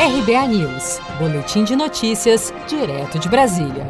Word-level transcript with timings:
RBA 0.00 0.46
News, 0.46 1.00
Boletim 1.18 1.64
de 1.64 1.74
Notícias, 1.74 2.54
direto 2.68 3.18
de 3.18 3.28
Brasília. 3.28 3.84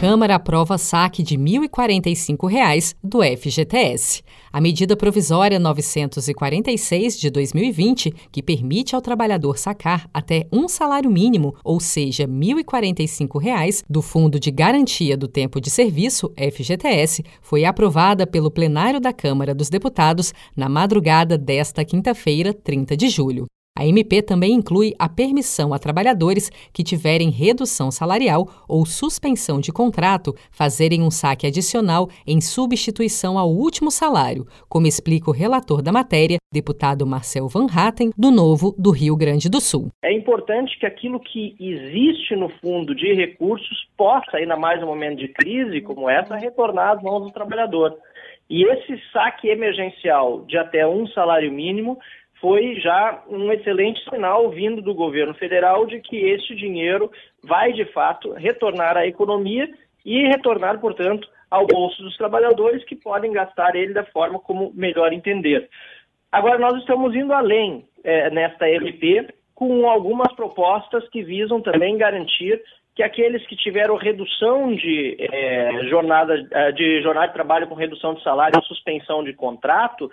Câmara 0.00 0.36
aprova 0.36 0.78
saque 0.78 1.22
de 1.22 1.36
R$ 1.36 1.42
1.045 1.68 2.94
do 3.04 3.18
FGTS. 3.22 4.22
A 4.50 4.58
medida 4.58 4.96
provisória 4.96 5.58
946 5.58 7.20
de 7.20 7.28
2020, 7.28 8.10
que 8.32 8.42
permite 8.42 8.94
ao 8.94 9.02
trabalhador 9.02 9.58
sacar 9.58 10.08
até 10.14 10.46
um 10.50 10.66
salário 10.66 11.10
mínimo, 11.10 11.54
ou 11.62 11.78
seja, 11.78 12.24
R$ 12.24 12.30
1.045, 12.30 13.84
do 13.86 14.00
Fundo 14.00 14.40
de 14.40 14.50
Garantia 14.50 15.14
do 15.14 15.28
Tempo 15.28 15.60
de 15.60 15.68
Serviço, 15.68 16.32
FGTS, 16.38 17.22
foi 17.42 17.66
aprovada 17.66 18.26
pelo 18.26 18.50
plenário 18.50 18.98
da 18.98 19.12
Câmara 19.12 19.54
dos 19.54 19.68
Deputados 19.68 20.32
na 20.56 20.70
madrugada 20.70 21.36
desta 21.36 21.84
quinta-feira, 21.84 22.54
30 22.54 22.96
de 22.96 23.10
julho. 23.10 23.46
A 23.78 23.86
MP 23.86 24.22
também 24.22 24.54
inclui 24.54 24.92
a 24.98 25.08
permissão 25.08 25.72
a 25.72 25.78
trabalhadores 25.78 26.50
que 26.74 26.82
tiverem 26.82 27.30
redução 27.30 27.92
salarial 27.92 28.48
ou 28.68 28.84
suspensão 28.84 29.60
de 29.60 29.70
contrato 29.70 30.34
fazerem 30.50 31.00
um 31.00 31.12
saque 31.12 31.46
adicional 31.46 32.08
em 32.26 32.40
substituição 32.40 33.38
ao 33.38 33.48
último 33.48 33.88
salário, 33.88 34.44
como 34.68 34.88
explica 34.88 35.30
o 35.30 35.32
relator 35.32 35.80
da 35.80 35.92
matéria, 35.92 36.38
deputado 36.52 37.06
Marcel 37.06 37.46
Van 37.46 37.66
Hatten, 37.72 38.10
do 38.18 38.32
Novo 38.32 38.74
do 38.76 38.90
Rio 38.90 39.16
Grande 39.16 39.48
do 39.48 39.60
Sul. 39.60 39.92
É 40.02 40.12
importante 40.12 40.76
que 40.76 40.84
aquilo 40.84 41.20
que 41.20 41.54
existe 41.60 42.34
no 42.34 42.48
fundo 42.60 42.96
de 42.96 43.14
recursos 43.14 43.86
possa, 43.96 44.38
ainda 44.38 44.56
mais 44.56 44.80
no 44.80 44.88
momento 44.88 45.18
de 45.18 45.28
crise 45.28 45.80
como 45.82 46.10
essa, 46.10 46.34
retornar 46.34 46.96
às 46.96 47.02
mãos 47.04 47.20
do 47.20 47.30
trabalhador. 47.30 47.96
E 48.50 48.64
esse 48.64 49.00
saque 49.12 49.46
emergencial 49.46 50.44
de 50.46 50.56
até 50.58 50.84
um 50.84 51.06
salário 51.08 51.52
mínimo 51.52 51.96
foi 52.40 52.76
já 52.76 53.22
um 53.28 53.52
excelente 53.52 54.02
sinal 54.08 54.50
vindo 54.50 54.80
do 54.80 54.94
governo 54.94 55.34
federal 55.34 55.86
de 55.86 56.00
que 56.00 56.16
este 56.16 56.54
dinheiro 56.54 57.10
vai, 57.42 57.72
de 57.72 57.84
fato, 57.86 58.32
retornar 58.32 58.96
à 58.96 59.06
economia 59.06 59.68
e 60.04 60.26
retornar, 60.28 60.80
portanto, 60.80 61.28
ao 61.50 61.66
bolso 61.66 62.02
dos 62.02 62.16
trabalhadores 62.16 62.84
que 62.84 62.94
podem 62.94 63.32
gastar 63.32 63.74
ele 63.74 63.92
da 63.92 64.04
forma 64.04 64.38
como 64.38 64.72
melhor 64.74 65.12
entender. 65.12 65.68
Agora, 66.30 66.58
nós 66.58 66.78
estamos 66.78 67.14
indo 67.14 67.32
além 67.32 67.86
é, 68.04 68.30
nesta 68.30 68.68
MP 68.68 69.26
com 69.58 69.90
algumas 69.90 70.32
propostas 70.34 71.02
que 71.08 71.20
visam 71.20 71.60
também 71.60 71.98
garantir 71.98 72.62
que 72.94 73.02
aqueles 73.02 73.44
que 73.48 73.56
tiveram 73.56 73.96
redução 73.96 74.72
de 74.72 75.16
é, 75.18 75.82
jornada 75.88 76.46
é, 76.52 76.70
de 76.70 77.02
jornada 77.02 77.26
de 77.26 77.32
trabalho 77.32 77.66
com 77.66 77.74
redução 77.74 78.14
de 78.14 78.22
salário 78.22 78.56
ou 78.56 78.62
suspensão 78.62 79.24
de 79.24 79.32
contrato 79.32 80.08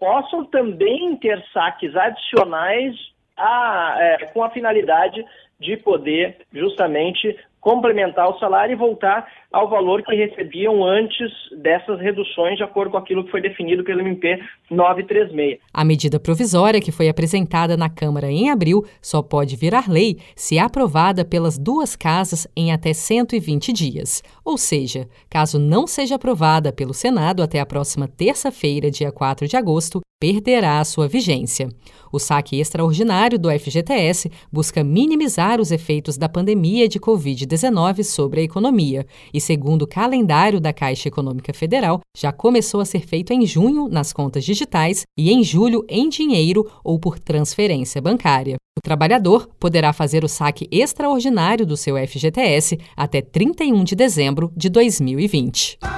possam 0.00 0.44
também 0.46 1.14
ter 1.14 1.40
saques 1.52 1.94
adicionais 1.94 2.96
a, 3.36 3.94
é, 4.00 4.26
com 4.32 4.42
a 4.42 4.50
finalidade 4.50 5.24
de 5.60 5.76
poder 5.76 6.38
justamente 6.52 7.38
complementar 7.60 8.28
o 8.28 8.38
salário 8.38 8.72
e 8.72 8.76
voltar 8.76 9.26
ao 9.52 9.68
valor 9.68 10.02
que 10.02 10.14
recebiam 10.14 10.84
antes 10.84 11.30
dessas 11.62 11.98
reduções, 12.00 12.56
de 12.56 12.62
acordo 12.62 12.90
com 12.92 12.98
aquilo 12.98 13.24
que 13.24 13.30
foi 13.30 13.40
definido 13.40 13.82
pelo 13.82 14.00
MP 14.00 14.38
936. 14.70 15.58
A 15.72 15.84
medida 15.84 16.20
provisória 16.20 16.80
que 16.80 16.92
foi 16.92 17.08
apresentada 17.08 17.76
na 17.76 17.88
Câmara 17.88 18.30
em 18.30 18.50
abril 18.50 18.84
só 19.00 19.22
pode 19.22 19.56
virar 19.56 19.88
lei 19.88 20.18
se 20.36 20.58
aprovada 20.58 21.24
pelas 21.24 21.58
duas 21.58 21.96
casas 21.96 22.46
em 22.56 22.72
até 22.72 22.92
120 22.92 23.72
dias. 23.72 24.22
Ou 24.44 24.58
seja, 24.58 25.08
caso 25.30 25.58
não 25.58 25.86
seja 25.86 26.16
aprovada 26.16 26.72
pelo 26.72 26.94
Senado 26.94 27.42
até 27.42 27.60
a 27.60 27.66
próxima 27.66 28.06
terça-feira, 28.06 28.90
dia 28.90 29.10
4 29.10 29.46
de 29.48 29.56
agosto, 29.56 30.00
perderá 30.20 30.80
a 30.80 30.84
sua 30.84 31.08
vigência. 31.08 31.68
O 32.12 32.18
saque 32.18 32.58
extraordinário 32.58 33.38
do 33.38 33.50
FGTS 33.50 34.30
busca 34.50 34.82
minimizar 34.82 35.60
os 35.60 35.70
efeitos 35.70 36.16
da 36.16 36.28
pandemia 36.28 36.88
de 36.88 36.98
Covid-19 36.98 38.02
sobre 38.02 38.40
a 38.40 38.44
economia 38.44 39.06
e, 39.32 39.40
segundo 39.40 39.82
o 39.82 39.86
calendário 39.86 40.60
da 40.60 40.72
Caixa 40.72 41.08
Econômica 41.08 41.52
Federal, 41.52 42.00
já 42.16 42.32
começou 42.32 42.80
a 42.80 42.84
ser 42.84 43.06
feito 43.06 43.32
em 43.32 43.46
junho 43.46 43.88
nas 43.88 44.12
contas 44.12 44.44
digitais 44.44 45.04
e 45.16 45.30
em 45.30 45.42
julho 45.42 45.84
em 45.88 46.08
dinheiro 46.08 46.68
ou 46.82 46.98
por 46.98 47.18
transferência 47.18 48.00
bancária. 48.00 48.56
O 48.78 48.80
trabalhador 48.80 49.48
poderá 49.58 49.92
fazer 49.92 50.24
o 50.24 50.28
saque 50.28 50.68
extraordinário 50.70 51.66
do 51.66 51.76
seu 51.76 51.96
FGTS 51.96 52.78
até 52.96 53.20
31 53.20 53.84
de 53.84 53.94
dezembro 53.94 54.52
de 54.56 54.68
2020. 54.68 55.97